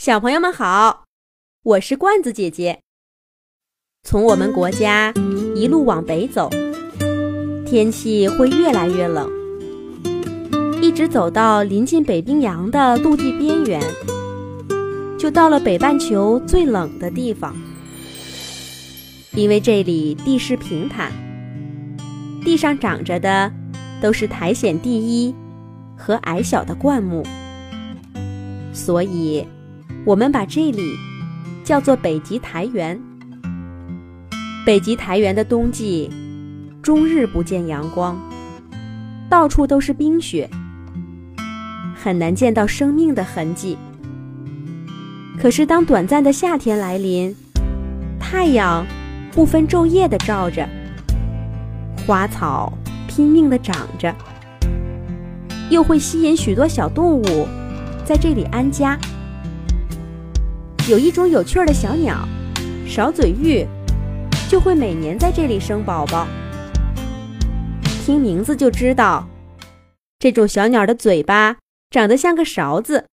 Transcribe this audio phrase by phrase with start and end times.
[0.00, 1.04] 小朋友们好，
[1.62, 2.80] 我是罐子姐姐。
[4.02, 5.12] 从我们国家
[5.54, 6.48] 一路往北走，
[7.66, 9.30] 天气会越来越冷，
[10.80, 13.78] 一直走到临近北冰洋的陆地边缘，
[15.18, 17.54] 就到了北半球最冷的地方。
[19.32, 21.12] 因为这里地势平坦，
[22.42, 23.52] 地上长着的
[24.00, 25.34] 都是苔藓地衣
[25.94, 27.22] 和矮小的灌木，
[28.72, 29.46] 所以。
[30.06, 30.96] 我们把这里
[31.62, 32.98] 叫做北极苔原。
[34.64, 36.10] 北极苔原的冬季，
[36.82, 38.18] 终日不见阳光，
[39.28, 40.48] 到处都是冰雪，
[41.94, 43.76] 很难见到生命的痕迹。
[45.40, 47.34] 可是，当短暂的夏天来临，
[48.18, 48.86] 太阳
[49.32, 50.66] 不分昼夜的照着，
[52.06, 52.72] 花草
[53.06, 54.14] 拼命的长着，
[55.70, 57.46] 又会吸引许多小动物
[58.04, 58.98] 在这里安家。
[60.88, 62.26] 有一种有趣的小鸟，
[62.88, 63.66] 少嘴玉，
[64.48, 66.26] 就会每年在这里生宝宝。
[68.04, 69.28] 听名字就知道，
[70.18, 71.58] 这种小鸟的嘴巴
[71.90, 73.06] 长得像个勺子。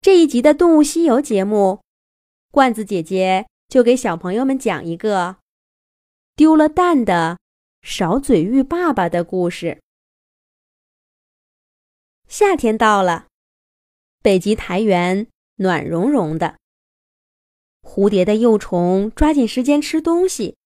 [0.00, 1.80] 这一集的《动物西游》节目，
[2.52, 5.36] 罐子姐姐就给小朋友们讲一个
[6.36, 7.38] 丢了蛋的
[7.82, 9.80] 勺嘴玉爸爸的故事。
[12.28, 13.26] 夏天到了，
[14.22, 15.26] 北极苔原。
[15.60, 16.56] 暖融融的，
[17.82, 20.56] 蝴蝶的幼虫抓紧时间吃东西，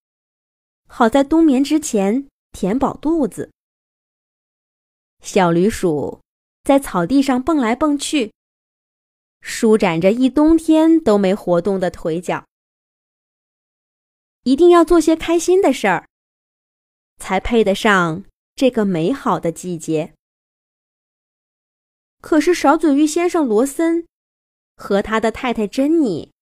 [0.87, 3.51] 好在冬眠之前填饱肚子。
[5.21, 6.21] 小驴鼠
[6.63, 8.33] 在草地上蹦来蹦去，
[9.41, 12.45] 舒展着一冬天都没活动的腿脚。
[14.45, 16.07] 一定要做些开心的事儿，
[17.17, 20.15] 才配得上这个美好的季节。
[22.21, 24.07] 可是少嘴玉先生罗森。
[24.77, 26.33] 和他的太太珍妮，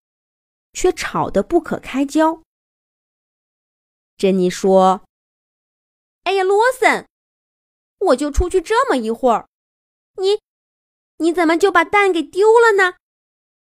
[0.72, 2.42] 却吵得不可开交。
[4.16, 5.04] 珍妮说
[6.24, 7.06] ：“哎呀，罗森，
[7.98, 9.48] 我就出去这么一会儿，
[10.16, 10.40] 你，
[11.18, 12.96] 你怎么就把蛋给丢了呢？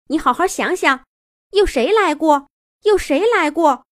[0.08, 1.06] 你好好想想，
[1.52, 2.50] 有谁来过？
[2.82, 3.86] 有谁来过？”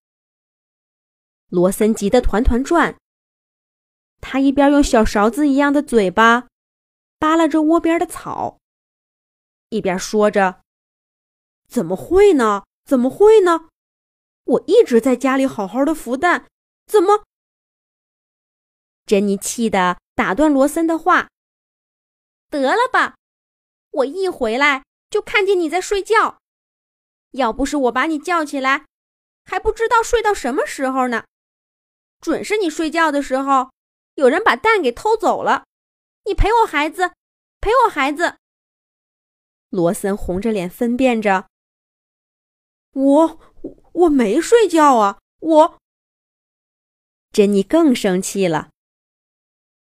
[1.49, 2.97] 罗森急得团团转，
[4.21, 6.47] 他一边用小勺子一样的嘴巴
[7.17, 8.60] 扒拉着窝边的草。
[9.71, 10.63] 一边说着
[11.67, 12.63] ：“怎么会呢？
[12.83, 13.69] 怎么会呢？
[14.43, 16.45] 我一直在家里好好的孵蛋，
[16.85, 17.23] 怎么？”
[19.07, 21.29] 珍妮气得打断罗森的话
[22.51, 23.15] ：“得了吧，
[23.91, 26.39] 我一回来就看见你在睡觉，
[27.31, 28.85] 要不是我把你叫起来，
[29.45, 31.23] 还不知道睡到什么时候呢。
[32.19, 33.71] 准是你睡觉的时候，
[34.15, 35.63] 有人把蛋给偷走了。
[36.25, 37.13] 你陪我孩子，
[37.61, 38.35] 陪我孩子。”
[39.71, 41.49] 罗森红着脸分辨着
[42.93, 43.39] ：“我
[43.93, 45.79] 我没睡觉啊！”我。
[47.31, 48.69] 珍妮更生气了。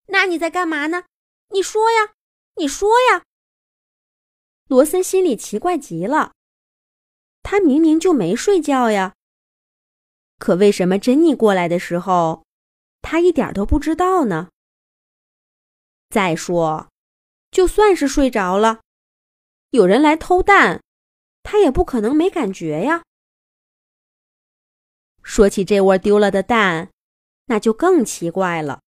[0.07, 1.05] 那你在干嘛呢？
[1.51, 2.15] 你说呀，
[2.57, 3.23] 你说呀。
[4.67, 6.33] 罗森心里奇怪极了，
[7.43, 9.15] 他明明就没睡觉呀。
[10.39, 12.47] 可为什么珍妮过来的时候，
[13.03, 14.49] 他一点都不知道呢？
[16.09, 16.89] 再说，
[17.51, 18.81] 就算是睡着了。
[19.77, 20.83] 有人来偷蛋，
[21.43, 23.05] 他也不可能没感觉呀。
[25.23, 26.91] 说起这窝丢了的蛋，
[27.45, 28.81] 那就更奇怪了。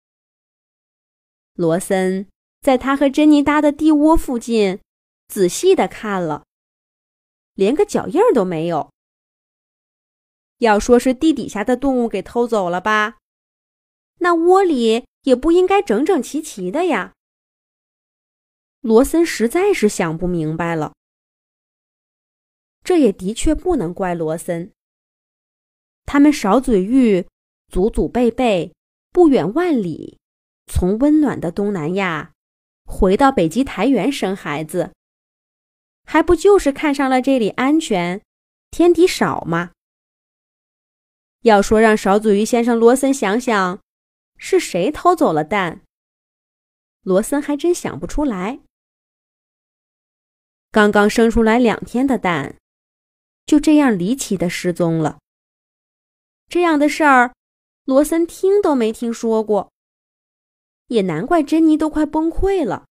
[1.54, 2.28] 罗森
[2.60, 4.78] 在他和珍妮搭的地窝附近
[5.26, 6.44] 仔细的看了，
[7.54, 8.92] 连个脚印都没有。
[10.58, 13.18] 要说是地底下的动物给偷走了吧，
[14.20, 17.14] 那窝里也不应该整整齐齐的呀。
[18.86, 20.92] 罗森实在是想不明白了。
[22.84, 24.70] 这也的确不能怪罗森。
[26.04, 27.26] 他们少嘴玉
[27.66, 28.72] 祖祖辈辈
[29.10, 30.20] 不远万里，
[30.68, 32.30] 从温暖的东南亚
[32.84, 34.92] 回到北极苔原生孩子，
[36.04, 38.22] 还不就是看上了这里安全、
[38.70, 39.72] 天敌少吗？
[41.40, 43.80] 要说让少嘴玉先生罗森想想，
[44.38, 45.82] 是谁偷走了蛋，
[47.02, 48.60] 罗森还真想不出来。
[50.76, 52.58] 刚刚生出来两天的蛋，
[53.46, 55.18] 就这样离奇的失踪了。
[56.48, 57.34] 这样的事儿，
[57.84, 59.72] 罗森听都没听说过。
[60.88, 62.84] 也难怪珍妮都快崩溃了。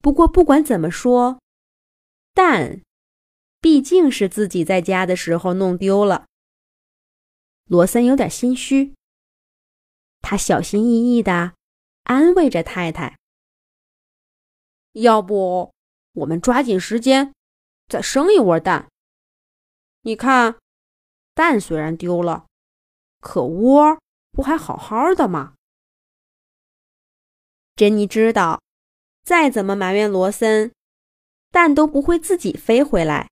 [0.00, 1.40] 不过不管怎么说，
[2.32, 2.82] 蛋
[3.60, 6.26] 毕竟是自己在家的时候弄丢了。
[7.64, 8.94] 罗森有点心虚，
[10.20, 11.54] 他小心翼翼的
[12.04, 13.18] 安慰着太太
[14.94, 15.74] ：“要不？”
[16.12, 17.34] 我们抓紧时间
[17.88, 18.88] 再生一窝蛋。
[20.02, 20.58] 你看，
[21.34, 22.46] 蛋虽然丢了，
[23.20, 23.98] 可窝
[24.30, 25.54] 不还好好的吗？”
[27.76, 28.60] 珍妮知道，
[29.22, 30.72] 再怎么埋怨罗森，
[31.50, 33.30] 蛋都不会自己飞回来。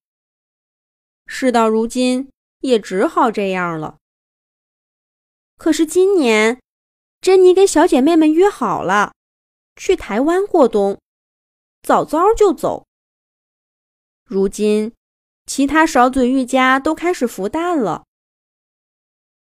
[1.26, 2.31] 事到如今，
[2.61, 3.99] 也只好这样了。
[5.56, 6.59] 可是今年，
[7.21, 9.12] 珍妮跟小姐妹们约好了，
[9.76, 10.99] 去台湾过冬，
[11.82, 12.87] 早早就走。
[14.25, 14.93] 如今，
[15.47, 18.05] 其他勺嘴玉家都开始孵蛋了，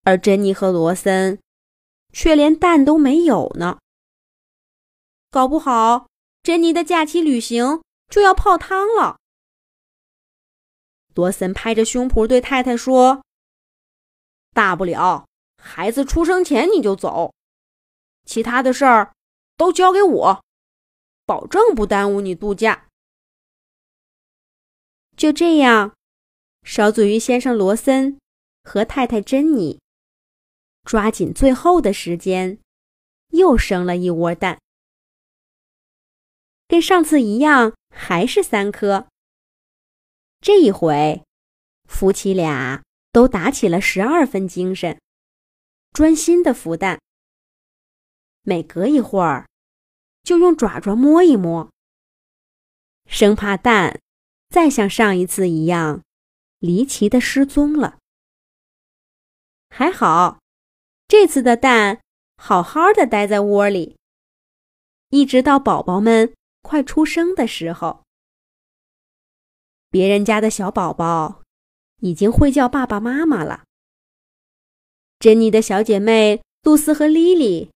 [0.02, 1.38] 而珍妮和罗森
[2.12, 3.79] 却连蛋都没有呢。
[5.31, 6.08] 搞不好，
[6.43, 9.19] 珍妮的假期旅行就要泡汤了。
[11.14, 13.23] 罗森拍着胸脯对太太说
[14.52, 15.26] ：“大不了。”
[15.64, 17.32] 孩子出生前你就走，
[18.26, 19.14] 其他的事儿
[19.56, 20.44] 都交给我，
[21.24, 22.88] 保证不耽误你度假。
[25.16, 25.94] 就这样，
[26.62, 28.19] 少嘴鱼先生罗森
[28.64, 29.80] 和太太珍妮
[30.84, 32.58] 抓紧最后的时间，
[33.28, 34.58] 又生了一窝蛋，
[36.66, 39.06] 跟上次一样，还是三颗。
[40.40, 41.22] 这一回，
[41.84, 42.82] 夫妻俩
[43.12, 44.98] 都打起了十二分精神。
[45.92, 46.98] 专心的孵蛋，
[48.40, 49.46] 每隔一会儿
[50.22, 51.70] 就用爪爪摸一摸，
[53.06, 54.00] 生怕蛋
[54.48, 56.02] 再像上一次一样
[56.58, 57.98] 离奇的失踪了。
[59.69, 60.38] 还好，
[61.08, 62.00] 这次的蛋
[62.36, 63.96] 好好的待在窝里，
[65.08, 68.04] 一直到宝宝们快出生的时候。
[69.90, 71.42] 别人家的小宝宝
[72.00, 73.64] 已经会叫爸爸妈妈了。
[75.18, 77.70] 珍妮的小姐妹露丝和莉莉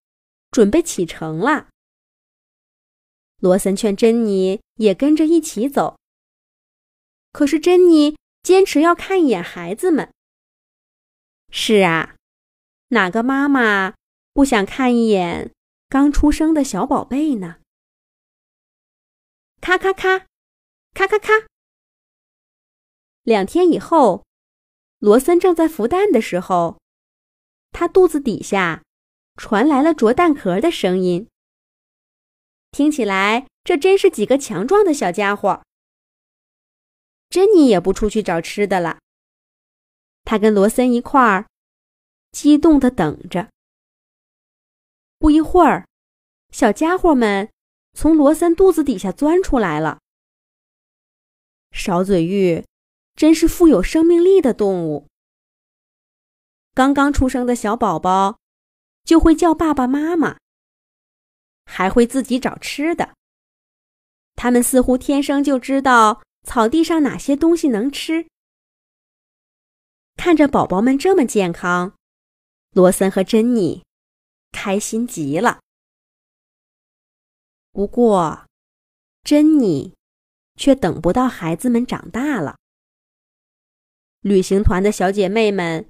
[0.51, 1.69] 准备启程了。
[3.39, 5.99] 罗森劝珍妮也跟着一起走，
[7.33, 10.13] 可是珍妮坚持要看一眼孩子们。
[11.51, 12.17] 是啊，
[12.89, 13.95] 哪个妈妈
[14.33, 15.53] 不想看一眼
[15.89, 17.57] 刚出生的小宝贝呢？
[19.61, 20.27] 咔咔咔，
[20.95, 21.47] 咔咔咔。
[23.23, 24.25] 两天以后，
[24.99, 26.79] 罗森正在孵蛋的时候。
[27.73, 28.83] 他肚子底下
[29.37, 31.29] 传来了啄蛋壳的声音，
[32.77, 35.63] 听起来这真是几个强壮的小家伙。
[37.31, 38.99] 珍妮也不出去找吃的了，
[40.25, 41.47] 她跟罗森一块儿，
[42.33, 43.49] 激动的等着。
[45.19, 45.87] 不一会儿，
[46.51, 47.49] 小家伙们
[47.95, 50.01] 从罗森肚子底下钻出来了。
[51.73, 52.63] 勺嘴玉
[53.15, 55.07] 真是富有生命力的动物。
[56.75, 58.39] 刚刚出生的小宝宝
[59.03, 60.37] 就会叫爸爸妈妈，
[61.67, 63.15] 还会自己找吃的。
[64.35, 68.27] 他们似乎天生就知道草地上哪些东西能吃。
[70.17, 71.95] 看着宝宝们这么健康，
[72.71, 73.85] 罗森和珍妮
[74.53, 75.61] 开心极了。
[77.73, 78.47] 不过，
[79.23, 79.93] 珍妮
[80.57, 82.57] 却等不到孩子们长大了。
[84.21, 85.87] 旅行团的小姐妹们。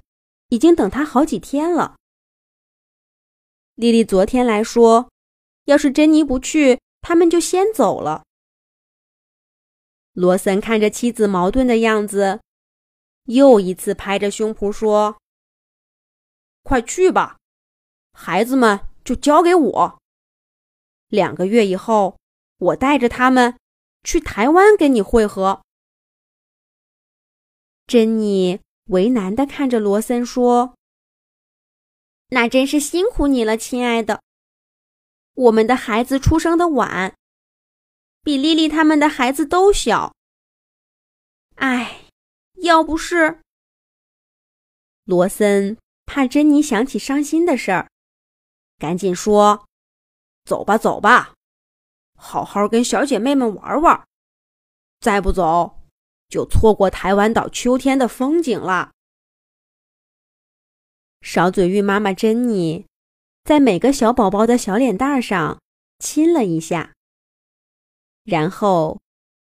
[0.49, 1.97] 已经等他好几天了。
[3.75, 5.11] 丽丽昨天来说，
[5.67, 8.23] 要是珍妮不去，他们就先走了。
[10.13, 12.41] 罗森看着妻子矛盾的样子，
[13.25, 15.17] 又一次拍着胸脯说
[16.63, 17.37] ：“快去吧，
[18.13, 19.99] 孩子们就交给我。
[21.09, 22.17] 两个月以后，
[22.57, 23.57] 我带着他们
[24.03, 25.61] 去台湾跟你会合。”
[27.85, 28.59] 珍妮。
[28.87, 30.73] 为难的看着罗森说
[32.31, 34.23] ：“那真是辛苦你了，亲爱的。
[35.37, 37.15] 我们的孩子出生的晚，
[38.23, 40.15] 比丽丽他们的孩子都小。
[41.55, 42.05] 唉，
[42.55, 43.41] 要不是……”
[45.05, 47.91] 罗森怕珍妮想起伤心的事儿，
[48.79, 49.67] 赶紧说
[50.43, 51.35] ：“走吧，走吧，
[52.15, 54.07] 好好跟小姐妹们玩玩。
[54.99, 55.75] 再不走。”
[56.27, 58.91] 就错过台湾岛秋天的风景了。
[61.21, 62.86] 少嘴玉妈妈珍妮
[63.47, 65.61] 在每个小宝宝的小脸蛋上
[65.99, 66.93] 亲了一下，
[68.25, 68.99] 然后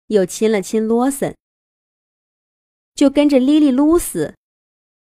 [0.06, 1.36] 又亲了亲罗森，
[2.94, 4.34] 就跟着莉莉、露丝，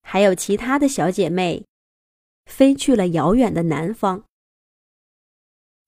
[0.02, 1.66] 还有其他的小姐妹，
[2.46, 4.24] 飞去了遥远的南方。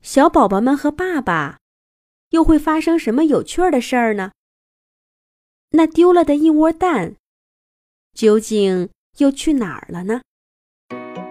[0.02, 1.60] 小宝宝们和爸爸
[2.32, 4.34] 又会发生什么有趣的事儿呢？
[5.70, 7.16] 那丢了的一窝蛋，
[8.12, 10.20] 究竟又去哪儿了呢？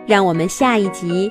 [0.09, 1.31] 让我们下一集